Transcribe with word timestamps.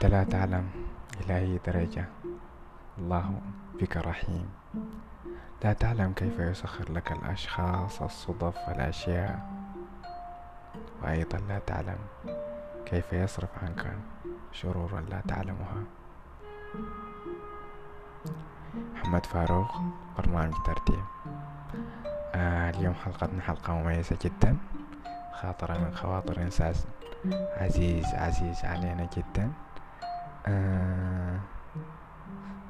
أنت 0.00 0.12
لا 0.12 0.24
تعلم 0.24 0.70
إلى 1.20 1.38
أي 1.38 1.60
درجة. 1.66 2.04
الله 2.98 3.40
بك 3.80 3.96
رحيم. 3.96 4.48
لا 5.64 5.72
تعلم 5.72 6.12
كيف 6.12 6.38
يسخر 6.38 6.92
لك 6.92 7.12
الأشخاص 7.12 8.02
الصدف 8.02 8.56
الأشياء. 8.68 9.50
وأيضا 11.02 11.38
لا 11.48 11.58
تعلم 11.58 11.98
كيف 12.86 13.12
يصرف 13.12 13.48
عنك 13.62 13.96
شرورا 14.52 15.00
لا 15.00 15.20
تعلمها. 15.28 15.82
محمد 18.94 19.26
فاروق 19.26 19.72
برنامج 20.18 20.54
ترتيب. 20.66 21.04
آه 22.34 22.70
اليوم 22.70 22.94
حلقتنا 22.94 23.42
حلقة 23.42 23.72
مميزة 23.72 24.18
جدا. 24.24 24.56
خاطرة 25.32 25.78
من 25.78 25.94
خواطر 25.94 26.42
إنسان 26.42 26.74
عزيز 27.56 28.06
عزيز 28.14 28.64
علينا 28.64 29.08
جدا. 29.16 29.52
آه 30.46 31.40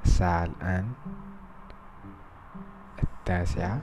الساعة 0.04 0.44
الآن 0.44 0.92
التاسعة 3.02 3.80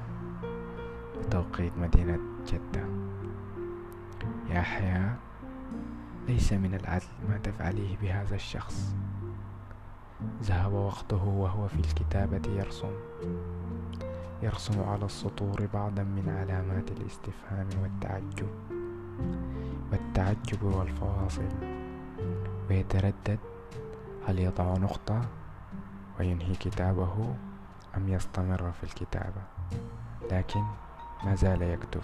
بتوقيت 1.19 1.73
مدينة 1.77 2.19
جدة. 2.47 2.85
يا 4.49 4.61
حياة 4.61 5.15
ليس 6.27 6.53
من 6.53 6.73
العدل 6.73 7.05
ما 7.29 7.37
تفعليه 7.37 7.97
بهذا 7.97 8.35
الشخص. 8.35 8.95
ذهب 10.43 10.73
وقته 10.73 11.23
وهو 11.27 11.67
في 11.67 11.79
الكتابة 11.79 12.41
يرسم. 12.51 12.91
يرسم 14.43 14.83
على 14.83 15.05
السطور 15.05 15.67
بعضا 15.73 16.03
من 16.03 16.29
علامات 16.29 16.91
الاستفهام 16.91 17.67
والتعجب. 17.81 18.49
والتعجب 19.91 20.63
والفواصل. 20.63 21.49
ويتردد 22.69 23.39
هل 24.27 24.39
يضع 24.39 24.73
نقطة 24.77 25.21
وينهي 26.19 26.55
كتابه 26.55 27.35
أم 27.97 28.09
يستمر 28.09 28.71
في 28.71 28.83
الكتابة؟ 28.83 29.41
لكن 30.31 30.63
ما 31.23 31.35
زال 31.35 31.61
يكتب 31.61 32.01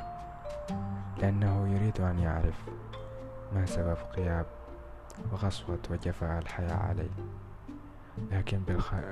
لأنه 1.18 1.68
يريد 1.68 2.02
أن 2.02 2.20
يعرف 2.20 2.64
ما 3.56 3.66
سبب 3.66 3.98
غياب 4.16 4.46
وغصوة 5.32 5.80
وجفاء 5.90 6.40
الحياة 6.40 6.76
عليه. 6.76 7.10
لكن 8.32 8.62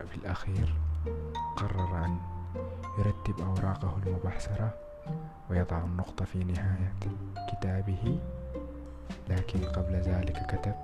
في 0.10 0.16
الأخير 0.16 0.74
قرر 1.58 2.06
أن 2.06 2.18
يرتب 2.98 3.40
أوراقه 3.40 3.98
المبحثرة 4.06 4.74
ويضع 5.50 5.78
النقطة 5.78 6.26
في 6.26 6.44
نهاية 6.44 6.94
كتابه. 7.52 8.20
لكن 9.30 9.60
قبل 9.60 9.96
ذلك 9.96 10.46
كتب 10.56 10.76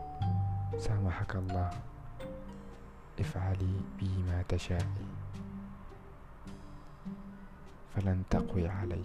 سامحك 0.77 1.35
الله. 1.35 1.69
افعلي 3.27 3.75
بي 3.99 4.23
ما 4.23 4.43
تشائي 4.49 5.07
فلن 7.95 8.23
تقوي 8.29 8.67
علي. 8.67 9.03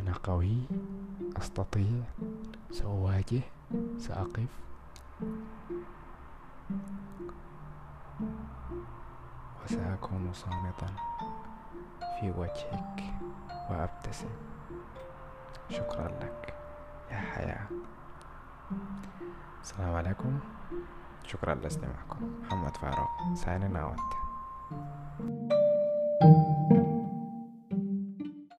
أنا 0.00 0.12
قوي 0.22 0.56
أستطيع 1.36 2.02
سأواجه 2.72 3.40
سأقف. 3.98 4.48
وسأكون 9.64 10.32
صامتا 10.32 10.86
في 12.20 12.30
وجهك 12.30 13.04
وأبتسم. 13.70 14.32
شكرا 15.68 16.08
لك 16.08 16.54
يا 17.10 17.16
حياة. 17.16 17.68
السلام 19.62 19.94
عليكم. 19.94 20.40
شكرا 21.24 21.54
لاستماعكم 21.54 22.30
محمد 22.42 22.76
فاروق 22.76 23.34
signing 23.34 23.76
out 23.76 23.98